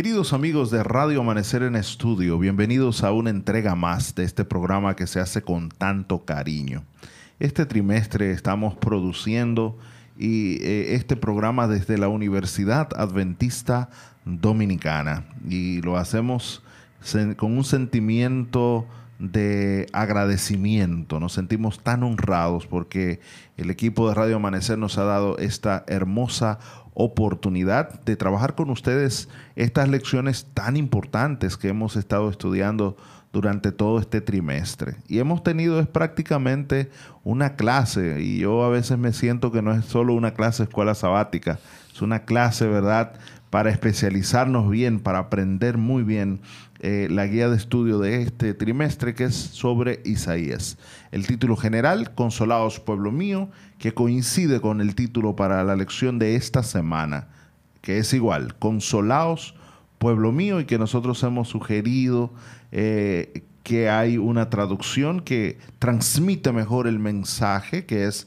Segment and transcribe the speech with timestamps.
[0.00, 4.96] Queridos amigos de Radio Amanecer en Estudio, bienvenidos a una entrega más de este programa
[4.96, 6.84] que se hace con tanto cariño.
[7.38, 9.76] Este trimestre estamos produciendo
[10.18, 13.90] y, eh, este programa desde la Universidad Adventista
[14.24, 16.62] Dominicana y lo hacemos
[17.36, 18.86] con un sentimiento
[19.20, 21.20] de agradecimiento.
[21.20, 23.20] Nos sentimos tan honrados porque
[23.56, 26.58] el equipo de Radio Amanecer nos ha dado esta hermosa
[26.94, 32.96] oportunidad de trabajar con ustedes estas lecciones tan importantes que hemos estado estudiando
[33.32, 34.96] durante todo este trimestre.
[35.06, 36.90] Y hemos tenido es prácticamente
[37.22, 40.94] una clase, y yo a veces me siento que no es solo una clase escuela
[40.94, 41.60] sabática,
[41.92, 43.12] es una clase, ¿verdad?,
[43.50, 46.40] para especializarnos bien, para aprender muy bien
[46.82, 50.78] eh, la guía de estudio de este trimestre que es sobre Isaías.
[51.12, 56.36] El título general, Consolados Pueblo Mío, que coincide con el título para la lección de
[56.36, 57.28] esta semana,
[57.82, 59.54] que es igual, Consolaos
[59.98, 62.32] Pueblo Mío, y que nosotros hemos sugerido
[62.72, 68.26] eh, que hay una traducción que transmite mejor el mensaje, que es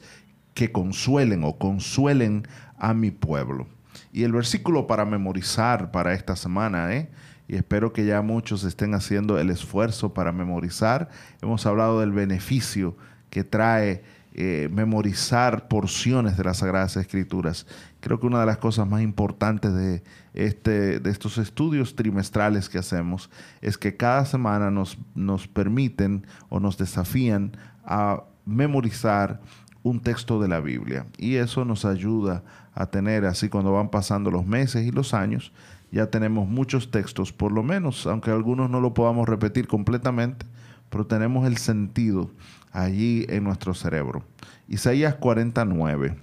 [0.53, 3.67] que consuelen o consuelen a mi pueblo.
[4.11, 7.09] Y el versículo para memorizar para esta semana, ¿eh?
[7.47, 11.09] Y espero que ya muchos estén haciendo el esfuerzo para memorizar.
[11.41, 12.95] Hemos hablado del beneficio
[13.29, 14.03] que trae
[14.35, 17.67] eh, memorizar porciones de las Sagradas Escrituras.
[17.99, 22.79] Creo que una de las cosas más importantes de, este, de estos estudios trimestrales que
[22.79, 23.29] hacemos
[23.61, 27.55] es que cada semana nos, nos permiten o nos desafían
[27.85, 29.41] a memorizar
[29.83, 31.05] un texto de la Biblia.
[31.17, 35.51] Y eso nos ayuda a tener, así cuando van pasando los meses y los años,
[35.91, 40.45] ya tenemos muchos textos, por lo menos, aunque algunos no lo podamos repetir completamente,
[40.89, 42.31] pero tenemos el sentido
[42.71, 44.23] allí en nuestro cerebro.
[44.67, 46.17] Isaías 49.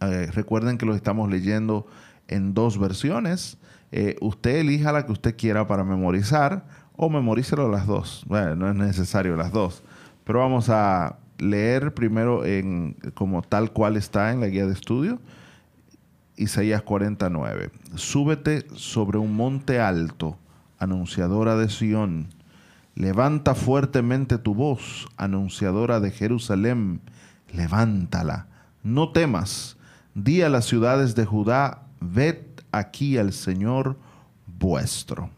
[0.00, 1.86] Eh, recuerden que lo estamos leyendo
[2.28, 3.58] en dos versiones.
[3.92, 6.66] Eh, usted elija la que usted quiera para memorizar
[6.96, 8.24] o memorícelo las dos.
[8.26, 9.82] Bueno, no es necesario las dos.
[10.24, 15.20] Pero vamos a leer primero en, como tal cual está en la guía de estudio
[16.40, 17.70] Isaías 49.
[17.96, 20.38] Súbete sobre un monte alto,
[20.78, 22.28] anunciadora de Sión.
[22.94, 27.02] Levanta fuertemente tu voz, anunciadora de Jerusalén.
[27.52, 28.46] Levántala.
[28.82, 29.76] No temas.
[30.14, 32.38] Di a las ciudades de Judá, ved
[32.72, 33.98] aquí al Señor
[34.46, 35.28] vuestro.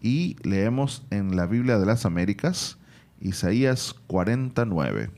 [0.00, 2.78] Y leemos en la Biblia de las Américas,
[3.20, 5.10] Isaías 49.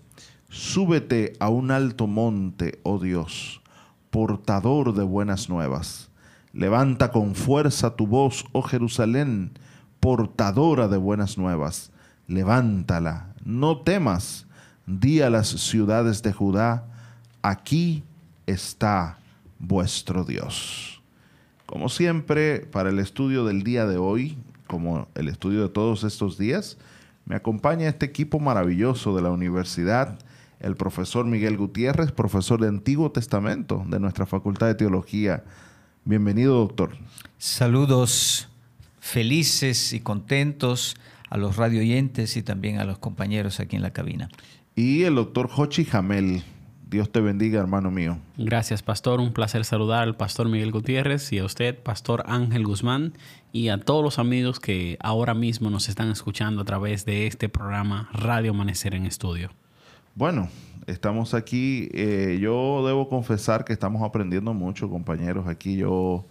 [0.49, 3.61] Súbete a un alto monte, oh Dios
[4.11, 6.11] portador de buenas nuevas.
[6.53, 9.53] Levanta con fuerza tu voz, oh Jerusalén,
[10.01, 11.93] portadora de buenas nuevas.
[12.27, 14.47] Levántala, no temas.
[14.87, 16.87] Di a las ciudades de Judá,
[17.43, 18.03] aquí
[18.47, 19.19] está
[19.59, 21.03] vuestro Dios.
[21.67, 26.39] Como siempre, para el estudio del día de hoy, como el estudio de todos estos
[26.39, 26.79] días,
[27.27, 30.19] me acompaña este equipo maravilloso de la universidad
[30.61, 35.45] el profesor Miguel Gutiérrez, profesor de Antiguo Testamento de nuestra Facultad de Teología.
[36.05, 36.97] Bienvenido, doctor.
[37.39, 38.49] Saludos
[38.99, 40.97] felices y contentos
[41.31, 44.29] a los radioyentes y también a los compañeros aquí en la cabina.
[44.75, 46.43] Y el doctor Jochi Jamel.
[46.89, 48.19] Dios te bendiga, hermano mío.
[48.39, 49.21] Gracias, pastor.
[49.21, 53.13] Un placer saludar al pastor Miguel Gutiérrez y a usted, pastor Ángel Guzmán,
[53.53, 57.51] y a todos los amigos que ahora mismo nos están escuchando a través de este
[57.51, 59.51] programa Radio Amanecer en Estudio.
[60.19, 60.49] Bueno,
[60.89, 61.89] estamos aquí.
[61.93, 65.47] Eh, yo debo confesar que estamos aprendiendo mucho, compañeros.
[65.47, 66.27] Aquí yo,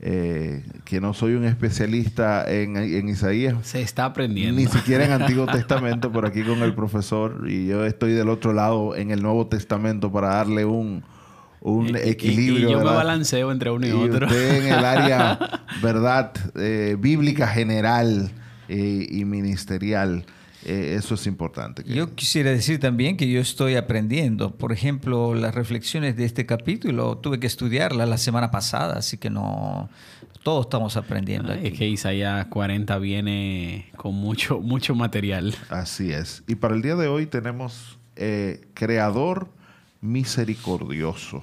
[0.00, 3.54] eh, que no soy un especialista en, Isaías.
[3.62, 4.60] Se está aprendiendo.
[4.60, 7.44] Ni siquiera en Antiguo Testamento, por aquí con el profesor.
[7.48, 11.04] Y yo estoy del otro lado en el Nuevo Testamento para darle un,
[11.60, 12.70] un equilibrio.
[12.70, 14.26] Y, yo me balanceo entre uno y, otro.
[14.26, 15.38] Usted en el área,
[15.80, 16.32] ¿verdad?
[16.56, 18.32] Eh, bíblica general
[18.68, 20.24] y ministerial.
[20.64, 21.84] Eh, eso es importante.
[21.86, 24.56] Yo quisiera decir también que yo estoy aprendiendo.
[24.56, 29.30] Por ejemplo, las reflexiones de este capítulo tuve que estudiarlas la semana pasada, así que
[29.30, 29.88] no.
[30.42, 31.52] Todos estamos aprendiendo.
[31.52, 35.54] Es que Isaías 40 viene con mucho, mucho material.
[35.68, 36.42] Así es.
[36.46, 39.48] Y para el día de hoy tenemos eh, Creador
[40.00, 41.42] misericordioso.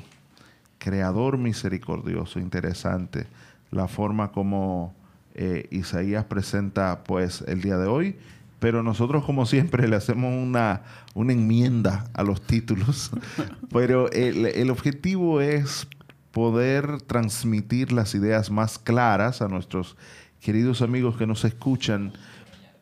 [0.80, 2.40] Creador misericordioso.
[2.40, 3.28] Interesante
[3.72, 4.94] la forma como
[5.36, 8.16] eh, Isaías presenta pues el día de hoy
[8.60, 13.12] pero nosotros como siempre le hacemos una, una enmienda a los títulos.
[13.72, 15.88] pero el, objetivo es
[16.32, 19.96] poder transmitir las ideas más claras a nuestros
[20.42, 22.14] queridos amigos que nos escuchan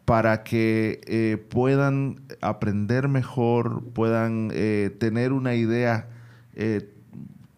[0.05, 6.09] para que eh, puedan aprender mejor, puedan eh, tener una idea
[6.55, 6.93] eh,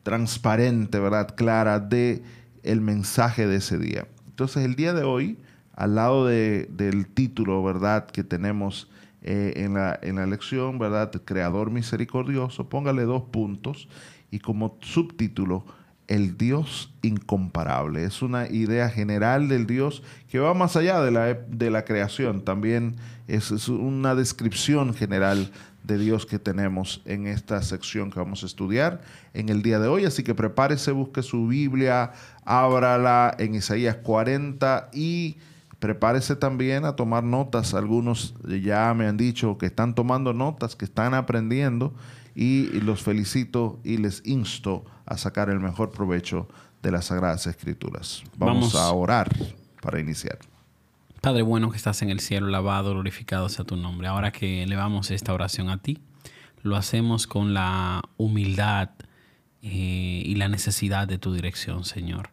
[0.04, 1.34] transparente, ¿verdad?
[1.36, 2.22] Clara de
[2.62, 4.08] el mensaje de ese día.
[4.28, 5.40] Entonces el día de hoy,
[5.76, 8.90] al lado del título, ¿verdad?, que tenemos
[9.22, 13.90] eh, en, la, en la lección, ¿verdad?, Creador misericordioso, póngale dos puntos
[14.32, 15.66] y como subtítulo,
[16.08, 18.04] el Dios incomparable.
[18.04, 22.44] Es una idea general del Dios que va más allá de la, de la creación.
[22.44, 22.96] También
[23.28, 25.52] es, es, una descripción general
[25.84, 29.02] de Dios que tenemos en esta sección que vamos a estudiar
[29.34, 30.06] en el día de hoy.
[30.06, 32.12] Así que prepárese, busque su Biblia,
[32.44, 35.38] ábrala en Isaías 40 y
[35.80, 37.74] prepárese también a tomar notas.
[37.74, 41.94] Algunos ya me han dicho que están tomando notas, que están aprendiendo
[42.36, 46.48] y los felicito y les insto a sacar el mejor provecho
[46.82, 48.24] de las Sagradas Escrituras.
[48.38, 48.76] Vamos, Vamos.
[48.76, 49.30] a orar
[49.82, 50.40] para iniciar.
[51.22, 54.08] Padre bueno que estás en el cielo, lavado, glorificado sea tu nombre.
[54.08, 56.00] Ahora que elevamos esta oración a ti,
[56.62, 58.90] lo hacemos con la humildad
[59.64, 62.30] eh, y la necesidad de tu dirección, Señor.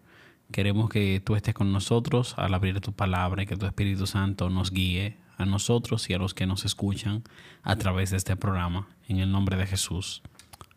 [0.52, 4.50] Queremos que tú estés con nosotros al abrir tu palabra y que tu Espíritu Santo
[4.50, 7.22] nos guíe a nosotros y a los que nos escuchan
[7.62, 8.86] a través de este programa.
[9.08, 10.22] En el nombre de Jesús.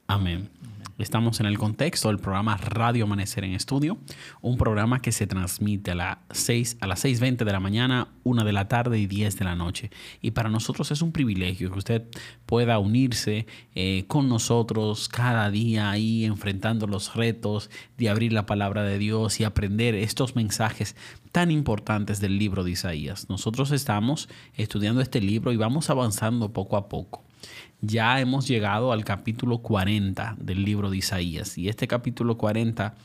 [0.08, 0.50] Amén.
[0.98, 3.98] Estamos en el contexto del programa Radio Amanecer en Estudio,
[4.42, 8.46] un programa que se transmite a, las 6, a las 6.20 de la mañana, 1
[8.46, 9.92] de la tarde y 10 de la noche.
[10.22, 12.04] Y para nosotros es un privilegio que usted
[12.46, 13.46] pueda unirse
[13.76, 19.42] eh, con nosotros cada día ahí enfrentando los retos de abrir la palabra de Dios
[19.42, 20.96] y aprender estos mensajes
[21.34, 23.28] tan importantes del libro de Isaías.
[23.28, 27.25] Nosotros estamos estudiando este libro y vamos avanzando poco a poco
[27.82, 31.58] ya hemos llegado al capítulo 40 del libro de Isaías.
[31.58, 32.96] Y este capítulo 40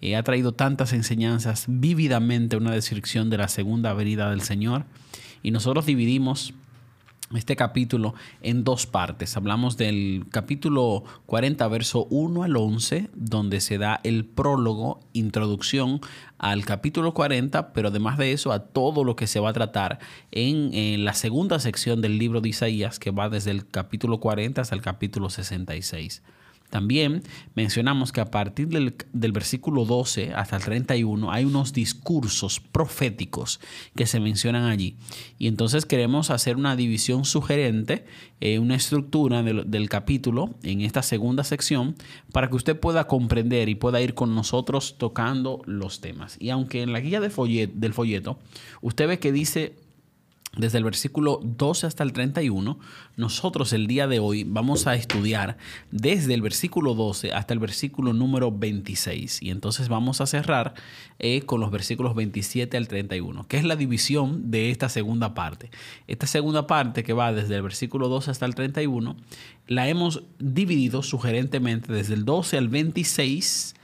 [0.00, 4.84] eh, ha traído tantas enseñanzas, vívidamente una descripción de la segunda venida del Señor.
[5.42, 6.54] Y nosotros dividimos
[7.34, 9.36] este capítulo en dos partes.
[9.36, 16.00] Hablamos del capítulo 40, verso 1 al 11, donde se da el prólogo, introducción
[16.38, 19.98] al capítulo 40, pero además de eso a todo lo que se va a tratar
[20.30, 24.60] en, en, la segunda sección del libro de Isaías, que va desde el capítulo 40
[24.60, 26.22] hasta el capítulo 66.
[26.70, 27.22] También
[27.54, 33.60] mencionamos que a partir del, versículo 12 hasta el 31 hay unos discursos proféticos
[33.96, 34.96] que se mencionan allí.
[35.38, 38.04] Y entonces queremos hacer una división sugerente,
[38.40, 41.96] eh, una estructura del, del, capítulo en esta segunda sección
[42.32, 46.36] para que usted pueda comprender y pueda ir con nosotros tocando los temas.
[46.38, 48.38] Y aunque en la guía del folleto
[48.82, 49.74] usted ve que dice
[50.58, 52.78] desde el versículo 12 hasta el 31,
[53.16, 55.56] nosotros el día de hoy vamos a estudiar
[55.92, 59.40] desde el versículo 12 hasta el versículo número 26.
[59.42, 60.74] Y entonces vamos a cerrar
[61.20, 65.70] eh, con los versículos 27 al 31, que es la división de esta segunda parte.
[66.08, 69.16] Esta segunda parte que va desde el versículo 12 hasta el 31,
[69.68, 73.76] la hemos dividido sugerentemente desde el 12 al 26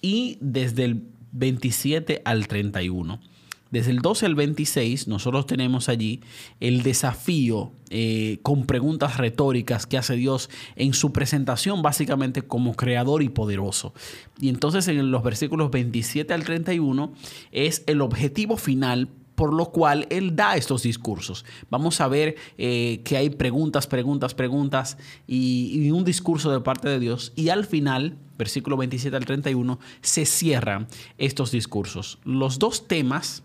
[0.00, 3.20] y desde el 27 al 31.
[3.70, 6.20] Desde el 12 al 26 nosotros tenemos allí
[6.58, 13.22] el desafío eh, con preguntas retóricas que hace Dios en su presentación básicamente como creador
[13.22, 13.94] y poderoso.
[14.40, 17.12] Y entonces en los versículos 27 al 31
[17.52, 19.08] es el objetivo final
[19.40, 21.46] por lo cual él da estos discursos.
[21.70, 26.90] Vamos a ver eh, que hay preguntas, preguntas, preguntas y, y un discurso de parte
[26.90, 27.32] de Dios.
[27.36, 32.18] Y al final, versículo 27 al 31, se cierran estos discursos.
[32.22, 33.42] Los dos temas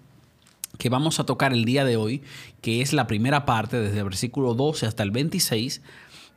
[0.77, 2.21] que vamos a tocar el día de hoy,
[2.61, 5.81] que es la primera parte, desde el versículo 12 hasta el 26,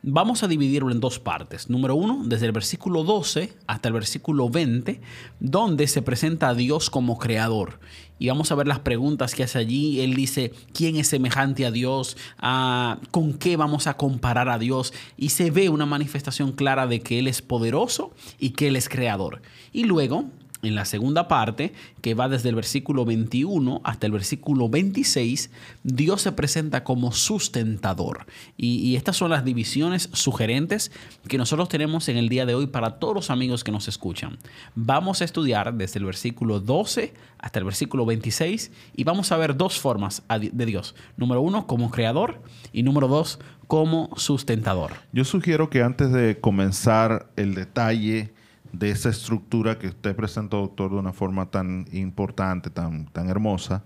[0.01, 1.69] vamos a dividirlo en dos partes.
[1.69, 5.01] Número uno, desde el versículo 12 hasta el versículo 20,
[5.39, 7.79] donde se presenta a Dios como creador.
[8.17, 10.01] Y vamos a ver las preguntas que hace allí.
[10.01, 12.17] Él dice, ¿quién es semejante a Dios?
[12.37, 14.93] Ah, ¿Con qué vamos a comparar a Dios?
[15.17, 18.89] Y se ve una manifestación clara de que Él es poderoso y que Él es
[18.89, 19.41] creador.
[19.71, 20.25] Y luego
[20.61, 25.51] en la segunda parte, que va desde el versículo 21 hasta el versículo 26,
[25.83, 28.25] Dios se presenta como sustentador.
[28.57, 30.91] Y, estas son las divisiones sugerentes
[31.27, 34.37] que nosotros tenemos en el día de hoy para todos los amigos que nos escuchan.
[34.75, 39.55] Vamos a estudiar desde el versículo 12 hasta el versículo 26 y vamos a ver
[39.55, 40.95] dos formas de Dios.
[41.15, 42.41] Número uno, como creador
[42.73, 44.93] y número dos, como sustentador.
[45.13, 48.33] Yo sugiero que antes de comenzar el detalle,
[48.71, 53.83] de esa estructura que usted presentó, doctor, de una forma tan importante, tan, tan hermosa,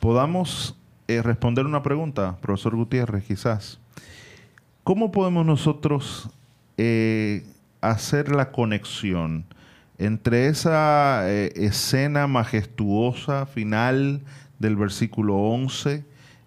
[0.00, 3.78] podamos eh, responder una pregunta, profesor Gutiérrez, quizás.
[4.84, 6.28] ¿Cómo podemos nosotros
[6.76, 7.46] eh,
[7.80, 9.44] hacer la conexión
[9.98, 14.20] entre esa eh, escena majestuosa final
[14.58, 16.04] del versículo 11,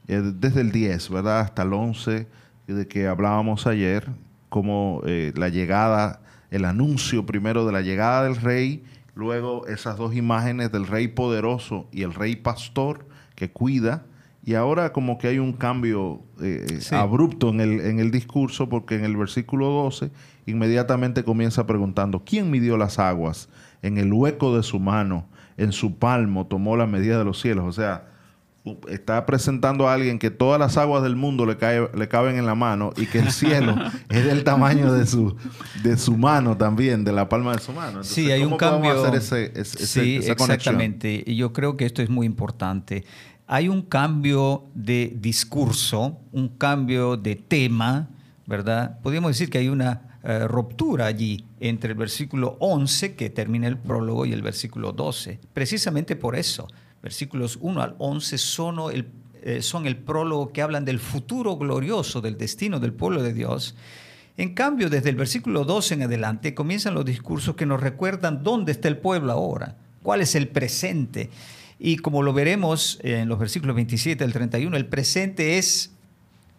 [0.08, 1.40] desde el 10, ¿verdad?
[1.40, 2.28] Hasta el 11,
[2.68, 4.10] de que hablábamos ayer,
[4.50, 6.20] como la llegada
[6.52, 8.84] el anuncio primero de la llegada del rey,
[9.16, 14.06] luego esas dos imágenes del rey poderoso y el rey pastor que cuida,
[14.44, 18.96] y ahora como que hay un cambio eh, abrupto en el, en el discurso, porque
[18.96, 20.12] en el versículo 12
[20.46, 23.50] inmediatamente comienza preguntando, ¿quién midió las aguas?
[23.82, 25.28] En el hueco de su mano,
[25.58, 27.66] en su palmo tomó la medida de los cielos.
[27.66, 28.11] O sea,
[28.90, 32.46] está presentando a alguien que todas las aguas del mundo le, cae, le caben en
[32.46, 33.76] la mano y que el cielo
[34.10, 35.36] es del tamaño de su,
[35.84, 38.04] de su mano también, de la palma de su mano.
[38.04, 38.92] sí, hay un cambio.
[38.92, 41.24] Hacer ese, sí, exactamente.
[41.26, 43.04] Y yo creo que esto es muy importante.
[43.48, 48.10] Hay un cambio de discurso, un cambio de tema,
[48.46, 49.00] ¿verdad?
[49.02, 53.78] Podríamos decir que hay una eh, ruptura allí entre el versículo 11, que termina el
[53.78, 55.40] prólogo, y el versículo 12.
[55.54, 56.68] Precisamente por eso
[57.02, 59.08] versículos 1 al 11 son el,
[59.42, 63.76] eh, son el prólogo que hablan del futuro glorioso, del destino del pueblo de Dios.
[64.38, 68.72] En cambio, desde el versículo 12 en adelante comienzan los discursos que nos recuerdan dónde
[68.72, 71.30] está el pueblo ahora, cuál es el presente.
[71.80, 75.92] Y como lo veremos en los versículos 27 al 31, el presente es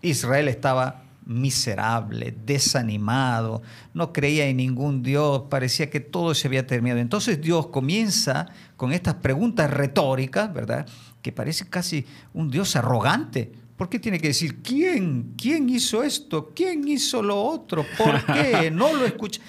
[0.03, 3.63] Israel estaba miserable, desanimado,
[3.95, 7.01] no creía en ningún Dios, parecía que todo se había terminado.
[7.01, 10.87] Entonces Dios comienza con estas preguntas retóricas, ¿verdad?
[11.21, 13.53] Que parece casi un Dios arrogante.
[13.77, 15.35] ¿Por qué tiene que decir quién?
[15.37, 16.53] ¿Quién hizo esto?
[16.55, 17.85] ¿Quién hizo lo otro?
[17.97, 18.71] ¿Por qué?
[18.73, 19.41] No lo escucha.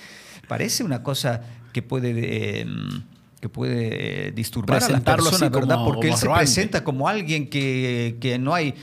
[0.48, 3.04] Parece una cosa que puede em,
[3.44, 5.84] que puede disturbar a la persona, ¿verdad?
[5.84, 8.74] Porque él se presenta como alguien que, que no hay.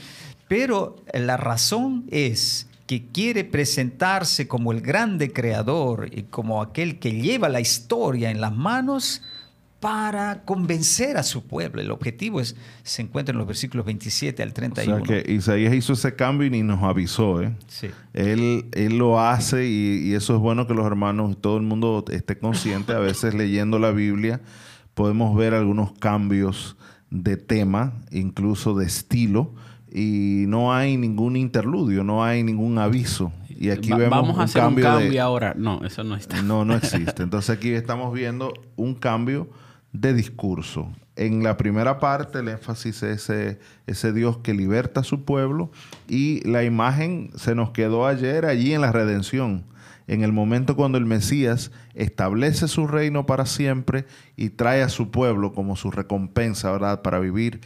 [0.47, 7.13] Pero la razón es que quiere presentarse como el grande creador y como aquel que
[7.13, 9.21] lleva la historia en las manos
[9.79, 11.81] para convencer a su pueblo.
[11.81, 15.03] El objetivo es, se encuentra en los versículos 27 al 31.
[15.03, 17.41] O sea que Isaías hizo ese cambio y ni nos avisó.
[17.41, 17.55] ¿eh?
[17.67, 17.87] Sí.
[18.11, 22.03] Él, él lo hace y, y, eso es bueno que los hermanos, todo el mundo
[22.11, 22.91] esté consciente.
[22.91, 24.41] A veces leyendo la Biblia
[24.95, 26.75] podemos ver algunos cambios
[27.09, 29.53] de tema, incluso de estilo
[29.91, 33.31] y no hay ningún interludio, no hay ningún aviso.
[33.49, 35.53] Y aquí vemos vamos a hacer un cambio ahora.
[35.55, 36.41] No, eso no está.
[36.41, 37.21] No, no existe.
[37.23, 39.49] Entonces aquí estamos viendo un cambio
[39.91, 40.89] de discurso.
[41.15, 45.71] En la primera parte el énfasis es ese, ese Dios que liberta a su pueblo
[46.07, 49.65] y la imagen se nos quedó ayer allí en la redención,
[50.07, 54.05] en el momento cuando el Mesías establece su reino para siempre
[54.37, 57.61] y trae a su pueblo como su recompensa, ¿verdad?, para vivir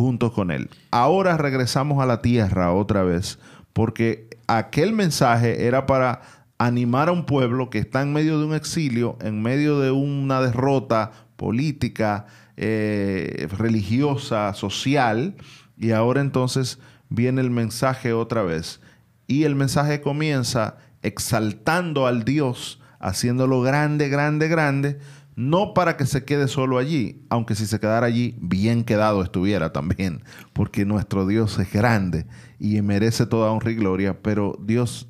[0.00, 0.70] juntos con Él.
[0.90, 3.38] Ahora regresamos a la tierra otra vez,
[3.74, 6.22] porque aquel mensaje era para
[6.56, 10.40] animar a un pueblo que está en medio de un exilio, en medio de una
[10.40, 12.24] derrota política,
[12.56, 15.34] eh, religiosa, social,
[15.76, 16.78] y ahora entonces
[17.10, 18.80] viene el mensaje otra vez.
[19.26, 24.98] Y el mensaje comienza exaltando al Dios, haciéndolo grande, grande, grande,
[25.40, 29.72] no para que se quede solo allí, aunque si se quedara allí, bien quedado estuviera
[29.72, 32.26] también, porque nuestro Dios es grande
[32.58, 35.08] y merece toda honra y gloria, pero Dios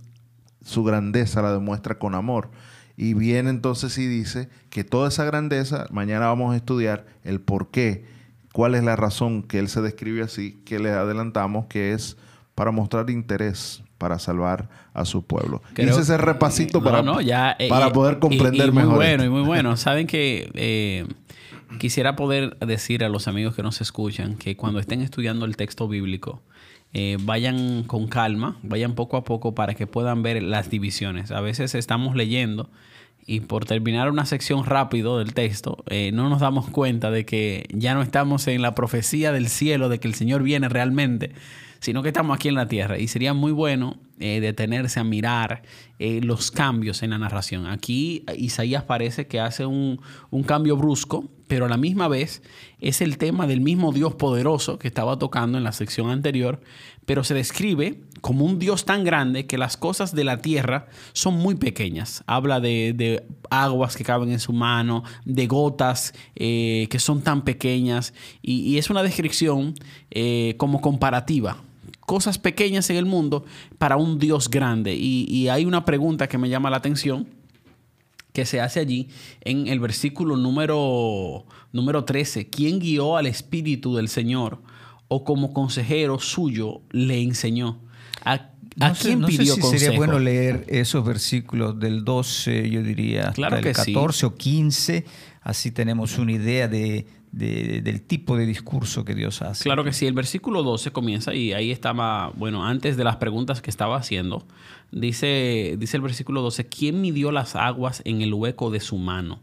[0.62, 2.52] su grandeza la demuestra con amor.
[2.96, 7.72] Y viene entonces y dice que toda esa grandeza, mañana vamos a estudiar el por
[7.72, 8.04] qué,
[8.52, 12.16] cuál es la razón que Él se describe así, que le adelantamos, que es
[12.60, 15.62] para mostrar interés para salvar a su pueblo.
[15.78, 17.00] Hice ese repasito para,
[17.58, 18.96] eh, para poder comprender mejor.
[18.96, 19.78] Muy bueno, y muy bueno.
[19.78, 21.06] Saben que eh,
[21.78, 25.88] quisiera poder decir a los amigos que nos escuchan que cuando estén estudiando el texto
[25.88, 26.42] bíblico,
[26.92, 31.30] eh, vayan con calma, vayan poco a poco para que puedan ver las divisiones.
[31.30, 32.68] A veces estamos leyendo
[33.26, 37.94] y por terminar una sección rápido del texto, no nos damos cuenta de que ya
[37.94, 41.32] no estamos en la profecía del cielo, de que el Señor viene realmente,
[41.80, 42.98] sino que estamos aquí en la tierra.
[42.98, 45.62] Y sería muy bueno eh, detenerse a mirar
[45.98, 47.66] eh, los cambios en la narración.
[47.66, 52.42] Aquí Isaías parece que hace un, un, cambio brusco, pero a la misma vez
[52.80, 56.60] es el tema del mismo Dios poderoso que estaba tocando en la sección anterior,
[57.06, 61.36] pero se describe como un Dios tan grande que las cosas de la tierra son
[61.36, 62.22] muy pequeñas.
[62.26, 68.12] Habla de, aguas que caben en su mano, de gotas eh, que son tan pequeñas,
[68.42, 69.74] y, es una descripción
[70.58, 71.62] como comparativa
[72.10, 73.44] cosas pequeñas en el mundo
[73.78, 74.96] para un Dios grande.
[74.96, 77.28] Y, hay una pregunta que me llama la atención
[78.32, 79.10] que se hace allí
[79.42, 82.48] en el versículo número, número 13.
[82.48, 84.60] ¿Quién guió al Espíritu del Señor
[85.06, 87.78] o como consejero suyo le enseñó?
[88.24, 88.50] ¿A,
[89.00, 93.72] quién pidió sé si Sería bueno leer esos versículos del 12, yo diría, claro del
[93.72, 95.04] 14 o 15.
[95.42, 96.66] Así tenemos una idea
[97.32, 99.64] de, del tipo de discurso que Dios hace.
[99.64, 103.62] Claro que sí, el versículo 12 comienza y ahí estaba, bueno, antes de las preguntas
[103.62, 104.46] que estaba haciendo,
[104.90, 109.40] dice, dice el versículo 12, ¿quién midió las aguas en el hueco de su mano?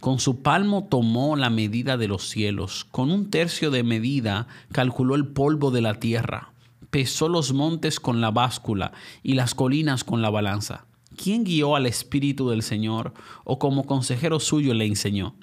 [0.00, 5.14] Con su palmo tomó la medida de los cielos, con un tercio de medida calculó
[5.14, 6.52] el polvo de la tierra,
[6.90, 8.92] pesó los montes con la báscula
[9.22, 10.84] y las colinas con la balanza.
[11.16, 15.34] ¿Quién guió al Espíritu del Señor o como consejero suyo le enseñó?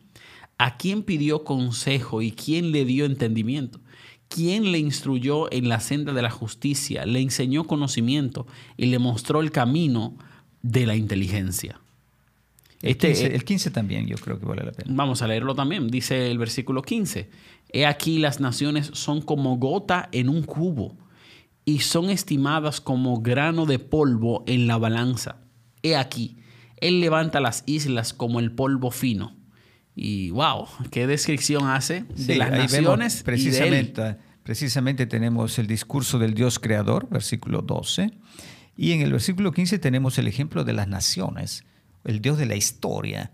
[0.57, 3.79] ¿A quién pidió consejo y quién le dio entendimiento?
[4.27, 9.41] ¿Quién le instruyó en la senda de la justicia, le enseñó conocimiento y le mostró
[9.41, 10.17] el camino
[10.61, 11.79] de la inteligencia?
[12.81, 14.91] El, 15, este, el 15 también yo creo que vale la pena.
[14.93, 15.87] Vamos a leerlo también.
[15.87, 17.29] Dice el versículo 15.
[17.71, 20.97] He aquí las naciones son como gota en un cubo
[21.65, 25.37] y son estimadas como grano de polvo en la balanza.
[25.81, 26.37] He aquí,
[26.77, 29.35] Él levanta las islas como el polvo fino.
[29.95, 33.23] Y wow, qué descripción hace de las naciones.
[33.23, 38.11] precisamente, precisamente tenemos el discurso del Dios creador, versículo 12.
[38.75, 41.63] Y en el versículo 15 tenemos el ejemplo de las naciones
[42.03, 43.31] el Dios de la historia,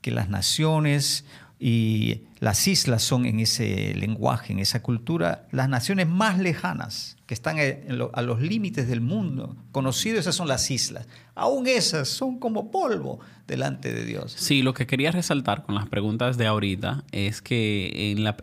[0.00, 1.24] que las naciones
[1.58, 7.34] y las islas son en ese lenguaje, en esa cultura, las naciones más lejanas, que
[7.34, 11.06] están a los límites del mundo conocido, esas son las islas.
[11.34, 14.34] Aún esas son como polvo delante de Dios.
[14.36, 18.36] Sí, lo que quería resaltar con las preguntas de ahorita es que en la,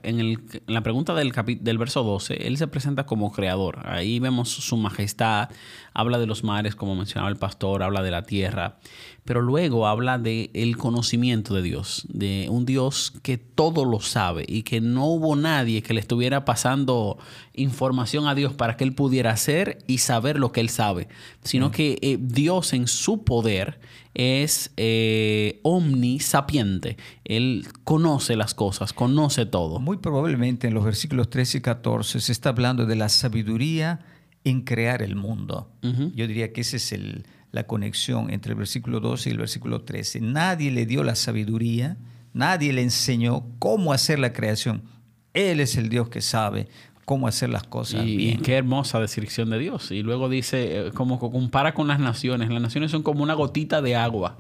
[0.84, 1.32] pregunta del,
[1.62, 3.80] del verso 12, Él se presenta como creador.
[3.88, 5.50] Ahí vemos su majestad,
[5.94, 8.78] habla de los mares, como mencionaba el pastor, habla de la tierra,
[9.26, 14.46] pero luego habla de el conocimiento de Dios, de un Dios que todo lo sabe
[14.48, 17.18] y que no hubo nadie que le estuviera pasando
[17.54, 21.08] información a Dios para que Él pudiera hacer y saber lo que Él sabe,
[21.44, 23.80] sino que eh, Dios en su poder
[24.14, 26.98] es eh, omnisapiente.
[27.24, 29.80] Él conoce las cosas, conoce todo.
[29.80, 34.00] Muy probablemente en los versículos 13 y 14 se está hablando de la sabiduría
[34.44, 35.72] en crear el mundo.
[35.82, 39.82] Yo diría que esa es el, la conexión entre el versículo 12 y el versículo
[39.82, 40.22] 13.
[40.22, 41.98] Nadie le dio la sabiduría,
[42.34, 44.84] nadie le enseñó cómo hacer la creación.
[45.34, 46.68] Él es el Dios que sabe
[47.10, 48.42] cómo hacer las cosas y, bien.
[48.44, 49.90] qué hermosa descripción de Dios.
[49.90, 53.82] Y luego dice, eh, como compara con las naciones, las naciones son como una gotita
[53.82, 54.38] de agua,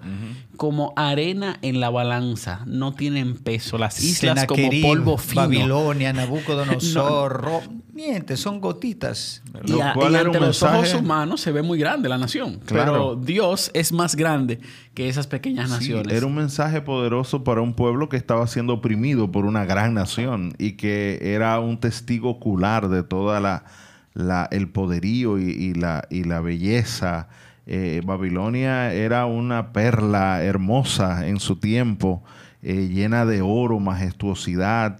[0.56, 3.80] como arena en la balanza, no tienen peso.
[3.80, 5.42] Las islas como polvo fino.
[5.42, 9.42] Babilonia, Nabucodonosor, miente, son gotitas.
[9.66, 12.92] Y, ante los ojos humanos se ve muy grande la nación, claro.
[12.92, 14.60] pero Dios es más grande
[14.94, 16.16] que esas pequeñas naciones.
[16.16, 20.54] Era un mensaje poderoso para un pueblo que estaba siendo oprimido por una gran nación
[20.58, 27.30] y que era un testigo de toda la, el poderío y, la, y la belleza.
[27.66, 32.24] Eh, Babilonia era una perla hermosa en su tiempo,
[32.62, 35.00] eh, llena de oro, majestuosidad,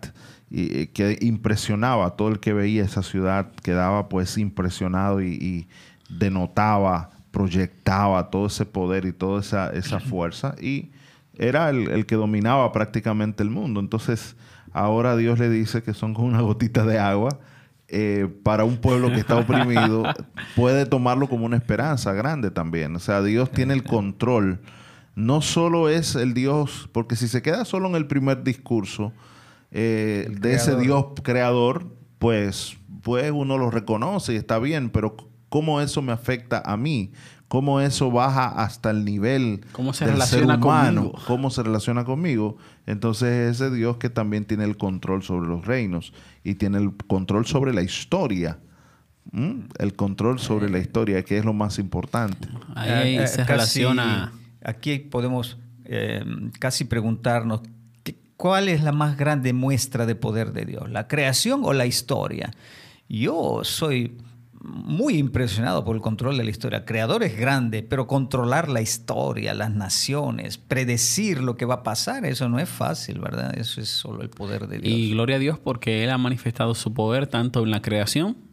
[0.50, 5.68] y, eh, que impresionaba a todo el que veía esa ciudad, quedaba pues impresionado y,
[6.10, 10.90] denotaba, proyectaba todo ese poder y toda esa, esa fuerza y
[11.38, 13.80] era el, el, que dominaba prácticamente el mundo.
[13.80, 14.36] Entonces,
[14.74, 17.40] ahora Dios le dice que son como una gotita de agua
[17.92, 20.04] eh, para un pueblo que está oprimido,
[20.56, 22.96] puede tomarlo como una esperanza grande también.
[22.96, 24.60] O sea, Dios tiene el control.
[25.16, 29.12] No solo es el Dios, porque si se queda solo en el primer discurso
[29.72, 31.88] eh, de ese Dios creador,
[32.20, 35.18] pues, pues uno lo reconoce y está bien, pero
[35.50, 37.12] ¿cómo eso me afecta a mí?
[37.50, 42.58] Cómo eso baja hasta el nivel ¿Cómo se relaciona humano, cómo se relaciona conmigo.
[42.86, 47.46] Entonces ese Dios que también tiene el control sobre los reinos y tiene el control
[47.46, 48.60] sobre la historia.
[49.78, 52.48] El control sobre la historia, que es lo más importante.
[52.74, 54.32] Ahí eh, se relaciona.
[54.64, 56.24] Aquí podemos eh,
[56.60, 57.62] casi preguntarnos
[58.38, 62.52] cuál es la más grande muestra de poder de Dios, la creación o la historia.
[63.08, 64.18] Yo soy
[64.62, 66.86] muy impresionado por el control de la historia.
[66.86, 72.26] Creador es grande, pero controlar la historia, las naciones, predecir lo que va a pasar,
[72.26, 73.58] eso no es fácil, ¿verdad?
[73.58, 74.94] Eso es solo el poder de Dios.
[74.94, 78.49] Y gloria a Dios porque Él ha manifestado su poder tanto en la creación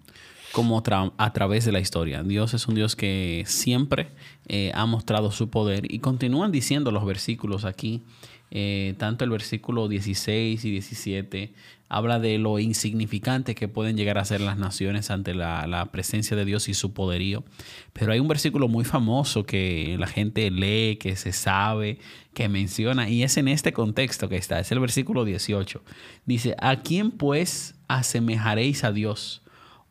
[0.56, 0.82] como
[1.18, 2.22] a través de la historia.
[2.22, 4.08] Dios es un Dios que siempre
[4.48, 8.04] eh, ha mostrado su poder y continúan diciendo los versículos aquí.
[8.50, 11.52] Eh, tanto el versículo 16 y 17
[11.90, 16.46] habla de lo insignificante que pueden llegar a ser las naciones ante la, presencia de
[16.46, 17.44] Dios y su poderío.
[17.92, 21.98] Pero hay un versículo muy famoso que la gente lee, que se sabe,
[22.32, 25.82] que menciona, y es en este contexto que está, es el versículo 18.
[26.24, 29.42] Dice, ¿a quién pues asemejaréis a Dios?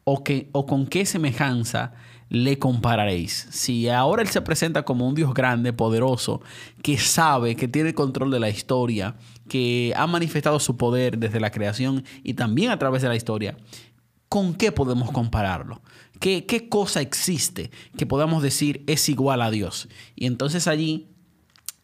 [0.06, 1.94] ¿O, que, o con qué semejanza
[2.30, 3.48] le compararéis?
[3.50, 6.42] Si ahora Él se presenta como un Dios grande, poderoso,
[6.82, 9.16] que sabe, que tiene control de la historia,
[9.50, 13.58] que ha manifestado su poder desde la creación y también a través de la historia,
[14.30, 15.82] ¿con qué podemos compararlo?
[16.20, 19.90] ¿Qué, qué cosa existe que podamos decir es igual a Dios?
[20.16, 21.15] Y entonces allí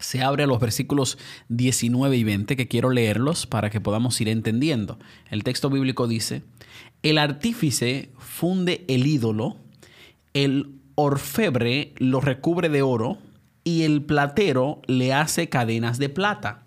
[0.02, 1.18] se abre a los versículos
[1.50, 5.00] 19 y 20, que quiero leerlos para que podamos ir entendiendo.
[5.30, 6.44] El texto bíblico dice,
[7.04, 9.58] el artífice funde el ídolo,
[10.34, 13.18] el orfebre lo recubre de oro
[13.64, 16.64] y el platero le hace cadenas de plata.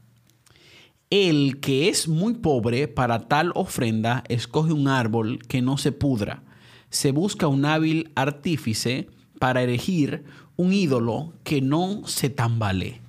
[1.11, 6.43] El que es muy pobre para tal ofrenda escoge un árbol que no se pudra.
[6.91, 10.25] Se busca un hábil artífice para erigir
[10.57, 13.04] un ídolo que no se tambalee.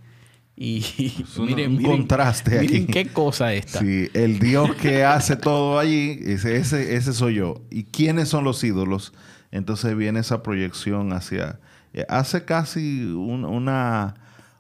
[0.58, 3.80] Y, miren, un contraste miren qué cosa esta.
[3.80, 7.62] Sí, el Dios que hace todo allí, ese, ese, ese soy yo.
[7.70, 9.14] ¿Y quiénes son los ídolos?
[9.52, 11.60] Entonces viene esa proyección hacia...
[11.94, 14.16] Eh, hace casi una,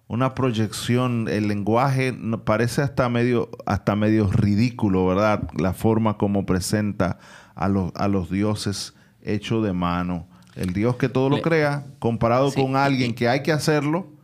[0.07, 5.49] una proyección, el lenguaje parece hasta medio, hasta medio ridículo, ¿verdad?
[5.57, 7.19] La forma como presenta
[7.55, 10.27] a los, a los dioses hechos de mano.
[10.55, 14.14] El Dios que todo lo crea, comparado con alguien que hay que hacerlo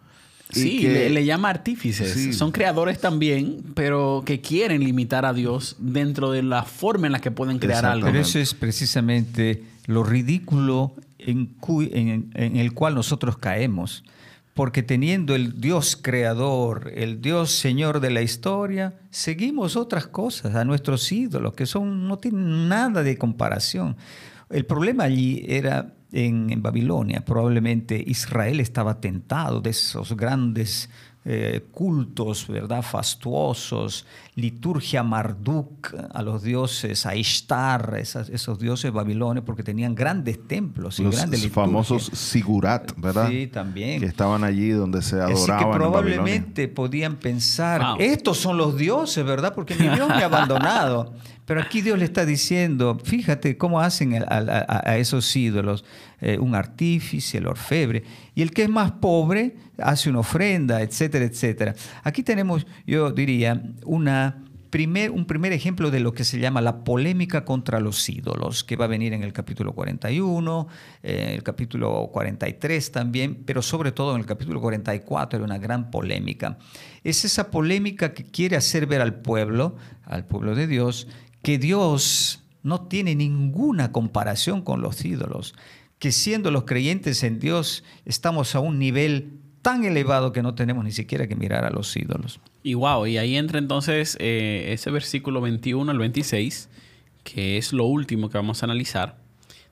[0.51, 2.35] Sí, le, llama artífices.
[2.35, 7.19] Son creadores también, pero que quieren limitar a Dios dentro de la forma en la
[7.19, 8.07] que pueden crear algo.
[8.07, 11.55] Pero eso es precisamente lo ridículo en,
[12.33, 14.03] en, el cual nosotros caemos.
[14.53, 20.65] Porque teniendo el Dios creador, el Dios Señor de la historia, seguimos otras cosas, a
[20.65, 23.95] nuestros ídolos, que son, no tienen nada de comparación.
[24.49, 27.21] El problema allí era en, Babilonia.
[27.21, 30.89] Probablemente Israel estaba tentado de esos grandes
[31.23, 32.81] eh, cultos, ¿verdad?
[32.81, 40.99] Fastuosos, liturgia Marduk a los dioses, a Ishtar, esos dioses babilonios, porque tenían grandes templos
[40.99, 43.29] y los grandes famosos Sigurat, ¿verdad?
[43.29, 43.99] Sí, también.
[43.99, 45.37] Que estaban allí donde se adoraban.
[45.37, 49.53] Así que probablemente podían pensar, estos son los dioses, ¿verdad?
[49.53, 51.13] Porque mi Dios me ha abandonado.
[51.51, 55.83] Pero aquí Dios le está diciendo, fíjate cómo hacen a, esos ídolos,
[56.21, 61.25] eh, un artífice, el orfebre, y el que es más pobre hace una ofrenda, etcétera,
[61.25, 61.75] etcétera.
[62.03, 64.05] Aquí tenemos, yo diría, un
[64.71, 68.87] primer ejemplo de lo que se llama la polémica contra los ídolos, que va a
[68.87, 70.67] venir en el capítulo 41,
[71.03, 75.57] en eh, el capítulo 43 también, pero sobre todo en el capítulo 44 era una
[75.57, 76.57] gran polémica.
[77.03, 81.09] Es esa polémica que quiere hacer ver al pueblo, al pueblo de Dios,
[81.41, 85.55] que Dios no tiene ninguna comparación con los ídolos,
[85.99, 90.83] que siendo los creyentes en Dios estamos a un nivel tan elevado que no tenemos
[90.83, 92.39] ni siquiera que mirar a los ídolos.
[92.63, 96.69] Y wow, y ahí entra entonces eh, ese versículo 21 al 26,
[97.23, 99.20] que es lo último que vamos a analizar,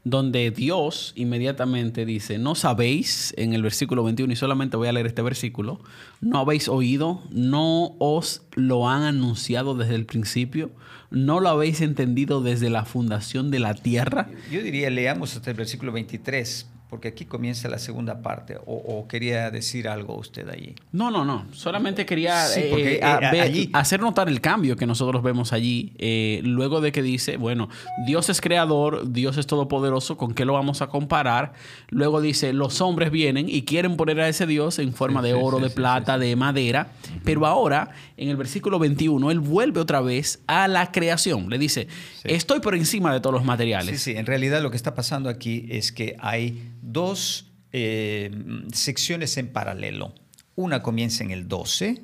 [0.03, 5.07] donde Dios inmediatamente dice, no sabéis, en el versículo 21, y solamente voy a leer
[5.07, 5.81] este versículo,
[6.21, 10.71] no habéis oído, no os lo han anunciado desde el principio,
[11.11, 14.29] no lo habéis entendido desde la fundación de la tierra.
[14.51, 19.51] Yo diría, leamos hasta el versículo 23 porque aquí comienza la segunda parte, o, quería
[19.51, 20.73] decir algo usted allí.
[20.91, 25.93] No, no, no, solamente quería eh, eh, hacer notar el cambio que nosotros vemos allí,
[25.99, 27.69] eh, luego de que dice, bueno,
[28.07, 31.53] Dios es creador, Dios es todopoderoso, ¿con qué lo vamos a comparar?
[31.89, 35.59] Luego dice, los hombres vienen y quieren poner a ese Dios en forma de oro,
[35.59, 36.91] de plata, de madera,
[37.23, 41.87] pero ahora, en el versículo 21, él vuelve otra vez a la creación, le dice,
[42.23, 44.01] estoy por encima de todos los materiales.
[44.01, 48.31] Sí, sí, en realidad lo que está pasando aquí es que hay dos eh,
[48.73, 50.13] secciones en paralelo.
[50.55, 52.01] Una comienza en el 12,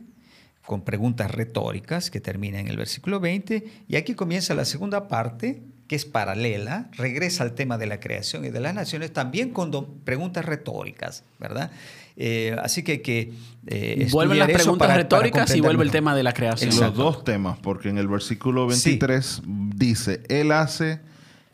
[0.65, 5.63] con preguntas retóricas que termina en el versículo 20, y aquí comienza la segunda parte,
[5.87, 9.99] que es paralela, regresa al tema de la creación y de las naciones, también con
[10.03, 11.71] preguntas retóricas, ¿verdad?
[12.17, 13.33] Eh, así que que
[13.67, 16.69] eh, vuelven las preguntas retóricas y vuelve el tema de la creación.
[16.69, 19.41] Los dos temas, porque en el versículo 23
[19.75, 21.01] dice, Él hace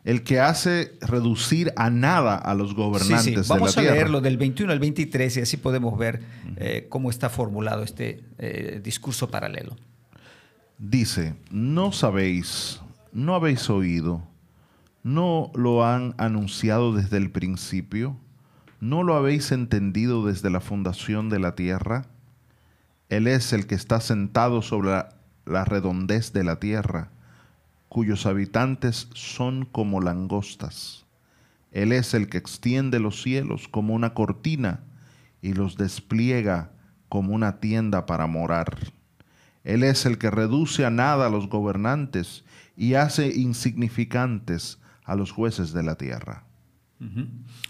[0.04, 3.54] el que hace reducir a nada a los gobernantes de la tierra.
[3.54, 6.22] Vamos a leerlo del 21 al 23 y así podemos ver
[6.56, 9.76] eh, cómo está formulado este eh, discurso paralelo.
[10.78, 12.80] Dice, no sabéis,
[13.12, 14.26] no habéis oído,
[15.04, 18.16] no lo han anunciado desde el principio,
[18.80, 22.06] no lo habéis entendido desde la fundación de la tierra.
[23.08, 25.04] Él es el que está sentado sobre
[25.44, 27.12] la redondez de la tierra
[27.92, 31.04] cuyos habitantes son como langostas.
[31.72, 34.80] Él es el que extiende los cielos como una cortina
[35.42, 36.72] y los despliega
[37.10, 38.78] como una tienda para morar.
[39.62, 42.46] Él es el que reduce a nada a los gobernantes
[42.78, 46.46] y hace insignificantes a los jueces de la tierra.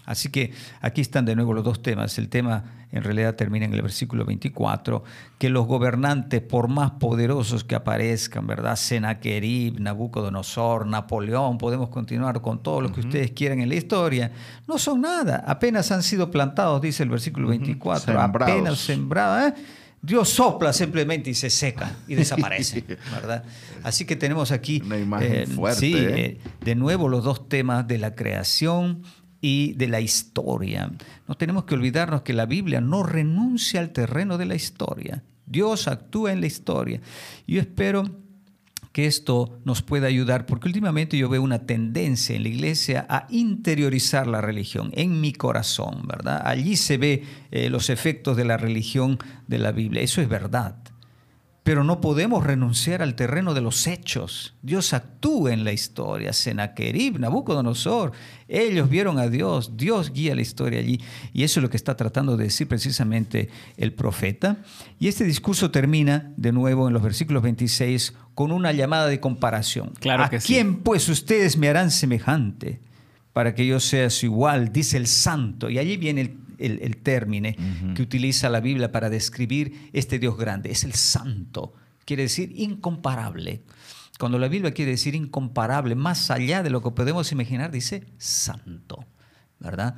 [0.05, 2.17] Así que aquí están de nuevo los dos temas.
[2.17, 5.03] El tema en realidad termina en el versículo 24,
[5.39, 8.75] que los gobernantes, por más poderosos que aparezcan, ¿verdad?
[8.75, 14.31] Senaquerib, Nabucodonosor, Napoleón, podemos continuar con todo lo que ustedes quieran en la historia,
[14.67, 19.53] no son nada, apenas han sido plantados, dice el versículo 24, apenas sembrados.
[19.53, 19.63] ¿eh?
[19.99, 23.43] Dios sopla simplemente y se seca y desaparece, ¿verdad?
[23.83, 25.79] Así que tenemos aquí una imagen eh, fuerte.
[25.79, 25.95] Sí.
[25.95, 29.01] Eh, de nuevo los dos temas de la creación
[29.43, 30.89] y de la historia.
[31.27, 35.21] No tenemos que olvidarnos que la Biblia no renuncia al terreno de la historia.
[35.45, 37.01] Dios actúa en la historia.
[37.45, 38.05] Yo espero
[38.93, 43.27] que esto nos pueda ayudar, porque últimamente yo veo una tendencia en la iglesia a
[43.29, 46.41] interiorizar la religión en mi corazón, ¿verdad?
[46.45, 50.01] Allí se ve eh, los efectos de la religión de la Biblia.
[50.01, 50.77] Eso es verdad.
[51.63, 54.53] Pero no podemos renunciar al terreno de los hechos.
[54.61, 56.33] Dios actúa en la historia.
[56.33, 58.11] Senaquerib, Nabucodonosor,
[58.49, 59.77] ellos vieron a Dios.
[59.77, 60.99] Dios guía la historia allí.
[61.31, 64.57] Y eso es lo que está tratando de decir precisamente el profeta.
[64.99, 69.93] Y este discurso termina de nuevo en los versículos 26 con una llamada de comparación.
[69.99, 72.81] Claro ¿A que quién pues ustedes me harán semejante
[73.31, 74.73] para que yo sea su igual?
[74.73, 75.69] Dice el santo.
[75.69, 77.49] Y allí viene el el, término
[77.95, 80.71] que utiliza la Biblia para describir este Dios grande.
[80.71, 81.73] Es el santo,
[82.05, 83.63] quiere decir incomparable.
[84.19, 89.05] Cuando la Biblia quiere decir incomparable, más allá de lo que podemos imaginar, dice santo,
[89.59, 89.95] ¿verdad?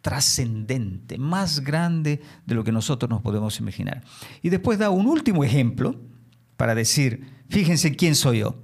[0.00, 4.02] Trascendente, más grande de lo que nosotros nos podemos imaginar.
[4.42, 6.00] Y después da un último ejemplo
[6.56, 8.56] para decir, fíjense quién soy yo.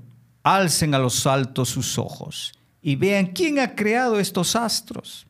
[0.43, 2.53] Alcen a los altos sus ojos
[2.83, 5.27] y vean quién ha creado estos astros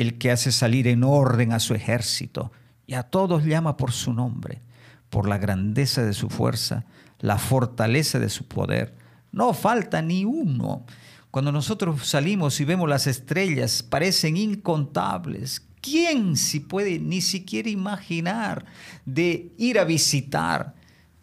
[0.00, 2.50] el que hace salir en orden a su ejército
[2.86, 4.62] y a todos llama por su nombre,
[5.10, 6.86] por la grandeza de su fuerza,
[7.18, 8.96] la fortaleza de su poder.
[9.30, 10.86] No falta ni uno.
[11.30, 15.66] Cuando nosotros salimos y vemos las estrellas, parecen incontables.
[15.82, 18.64] ¿Quién si puede ni siquiera imaginar
[19.04, 20.76] de ir a visitar?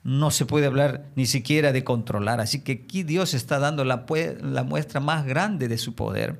[0.04, 2.40] No se puede hablar ni siquiera de controlar.
[2.40, 4.06] Así que aquí Dios está dando la,
[4.42, 6.40] la muestra más grande de su poder.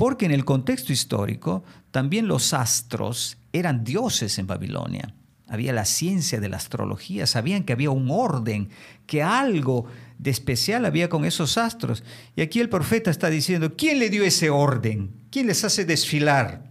[0.00, 5.12] Porque en el contexto histórico también los astros eran dioses en Babilonia.
[5.46, 8.70] Había la ciencia de la astrología, sabían que había un orden,
[9.04, 9.84] que algo
[10.16, 12.02] de especial había con esos astros.
[12.34, 15.10] Y aquí el profeta está diciendo, ¿quién le dio ese orden?
[15.30, 16.70] ¿Quién les hace desfilar?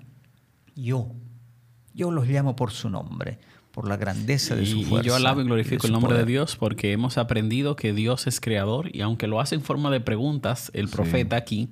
[0.75, 1.11] Yo.
[1.93, 3.37] Yo los llamo por su nombre
[3.71, 5.05] por la grandeza de su fuerza.
[5.05, 8.41] Y yo alabo y glorifico el nombre de Dios porque hemos aprendido que Dios es
[8.41, 11.69] creador y aunque lo hace en forma de preguntas, el profeta aquí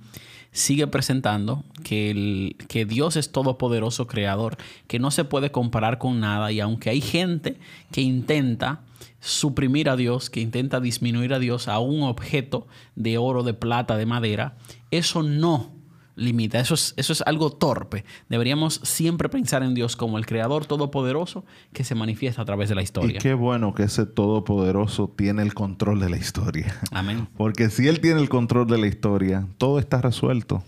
[0.52, 4.58] sigue presentando que, el, que Dios es todopoderoso creador,
[4.88, 7.58] que no se puede comparar con nada y aunque hay gente
[7.92, 8.82] que intenta
[9.20, 13.98] suprimir a Dios, que intenta disminuir a Dios a un objeto de oro, de plata,
[13.98, 14.58] de madera,
[14.92, 15.77] eso no
[16.18, 16.60] limita.
[16.60, 18.04] Eso es, eso es algo torpe.
[18.28, 22.76] Deberíamos siempre pensar en Dios como el Creador Todopoderoso que se manifiesta a través de
[22.76, 23.18] la historia.
[23.18, 26.76] Y qué bueno que ese Todopoderoso tiene el control de la historia.
[26.92, 27.30] Amén.
[27.38, 30.64] Porque si Él tiene el control de la historia, todo está resuelto.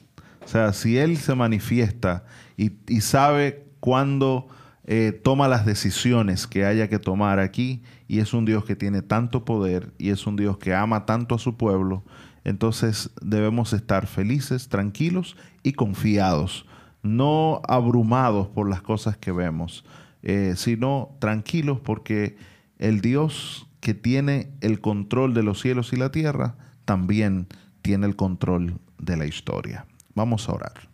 [0.46, 2.24] O sea, si Él se manifiesta
[2.56, 4.48] y, sabe cuándo
[4.86, 9.04] eh, toma las decisiones que haya que tomar aquí, y es un Dios que tiene
[9.04, 12.04] tanto poder y es un Dios que ama tanto a su pueblo,
[12.44, 16.66] entonces debemos estar felices, tranquilos y confiados,
[17.04, 19.86] no abrumados por las cosas que vemos,
[20.22, 22.38] eh, sino tranquilos porque
[22.78, 27.48] el Dios que tiene el control de los cielos y la tierra también
[27.82, 29.86] tiene el control de la historia.
[30.16, 30.90] Vamos a orar.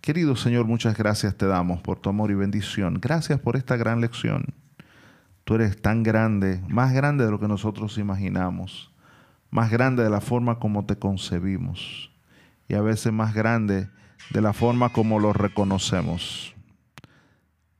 [0.00, 2.98] Querido Señor, muchas gracias te damos por tu amor y bendición.
[3.00, 4.46] Gracias por esta gran lección.
[5.44, 8.91] Tú eres tan grande, más grande de lo que nosotros imaginamos
[9.52, 12.10] más grande de la forma como te concebimos
[12.68, 13.88] y a veces más grande
[14.30, 16.54] de la forma como lo reconocemos.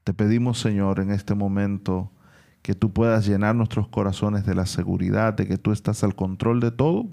[0.05, 2.13] Te pedimos, Señor, en este momento
[2.61, 6.61] que tú puedas llenar nuestros corazones de la seguridad de que tú estás al control
[6.61, 7.09] de todo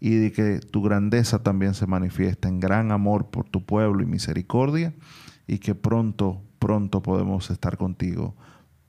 [0.00, 4.06] y de que tu grandeza también se manifiesta en gran amor por tu pueblo y
[4.06, 4.92] misericordia
[5.46, 8.36] y que pronto, pronto podemos estar contigo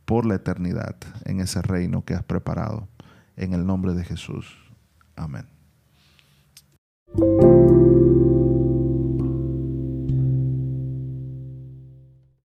[0.04, 2.90] por la eternidad en ese reino que has preparado.
[3.38, 4.69] En el nombre de Jesús.
[5.20, 5.46] Amen.